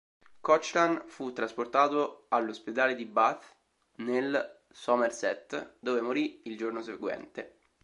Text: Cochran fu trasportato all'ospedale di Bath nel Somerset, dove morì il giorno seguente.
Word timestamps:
Cochran 0.41 1.03
fu 1.05 1.31
trasportato 1.31 2.25
all'ospedale 2.29 2.95
di 2.95 3.05
Bath 3.05 3.55
nel 3.97 4.63
Somerset, 4.67 5.75
dove 5.77 6.01
morì 6.01 6.41
il 6.45 6.57
giorno 6.57 6.81
seguente. 6.81 7.59